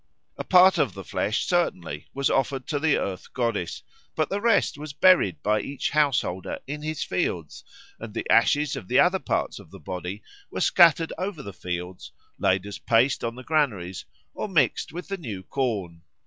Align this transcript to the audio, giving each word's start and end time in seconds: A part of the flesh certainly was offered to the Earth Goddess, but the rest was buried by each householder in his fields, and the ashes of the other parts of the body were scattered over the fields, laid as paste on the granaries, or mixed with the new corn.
A 0.35 0.43
part 0.43 0.79
of 0.79 0.95
the 0.95 1.03
flesh 1.03 1.45
certainly 1.45 2.07
was 2.11 2.31
offered 2.31 2.65
to 2.69 2.79
the 2.79 2.97
Earth 2.97 3.31
Goddess, 3.33 3.83
but 4.15 4.29
the 4.31 4.41
rest 4.41 4.75
was 4.75 4.93
buried 4.93 5.43
by 5.43 5.61
each 5.61 5.91
householder 5.91 6.57
in 6.65 6.81
his 6.81 7.03
fields, 7.03 7.63
and 7.99 8.11
the 8.11 8.27
ashes 8.27 8.75
of 8.75 8.87
the 8.87 8.97
other 8.97 9.19
parts 9.19 9.59
of 9.59 9.69
the 9.69 9.77
body 9.79 10.23
were 10.49 10.59
scattered 10.59 11.13
over 11.19 11.43
the 11.43 11.53
fields, 11.53 12.11
laid 12.39 12.65
as 12.65 12.79
paste 12.79 13.23
on 13.23 13.35
the 13.35 13.43
granaries, 13.43 14.05
or 14.33 14.47
mixed 14.49 14.91
with 14.91 15.07
the 15.07 15.17
new 15.17 15.43
corn. 15.43 16.01